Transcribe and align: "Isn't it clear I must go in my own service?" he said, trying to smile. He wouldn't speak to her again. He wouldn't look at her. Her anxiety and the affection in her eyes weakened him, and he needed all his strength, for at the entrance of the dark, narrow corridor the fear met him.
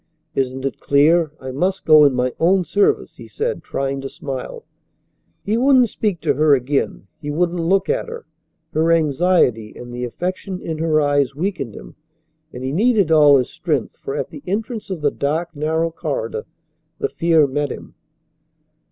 "Isn't 0.33 0.65
it 0.65 0.79
clear 0.79 1.29
I 1.39 1.51
must 1.51 1.85
go 1.85 2.05
in 2.05 2.15
my 2.15 2.33
own 2.39 2.63
service?" 2.63 3.17
he 3.17 3.27
said, 3.27 3.61
trying 3.61 4.01
to 4.01 4.09
smile. 4.09 4.65
He 5.43 5.57
wouldn't 5.57 5.89
speak 5.89 6.21
to 6.21 6.33
her 6.33 6.55
again. 6.55 7.05
He 7.21 7.29
wouldn't 7.29 7.59
look 7.59 7.87
at 7.87 8.09
her. 8.09 8.25
Her 8.73 8.91
anxiety 8.91 9.75
and 9.77 9.93
the 9.93 10.03
affection 10.05 10.59
in 10.59 10.79
her 10.79 10.99
eyes 10.99 11.35
weakened 11.35 11.75
him, 11.75 11.97
and 12.51 12.63
he 12.63 12.71
needed 12.71 13.11
all 13.11 13.37
his 13.37 13.51
strength, 13.51 13.97
for 13.97 14.15
at 14.15 14.31
the 14.31 14.41
entrance 14.47 14.89
of 14.89 15.01
the 15.01 15.11
dark, 15.11 15.55
narrow 15.55 15.91
corridor 15.91 16.47
the 16.97 17.07
fear 17.07 17.45
met 17.45 17.69
him. 17.71 17.93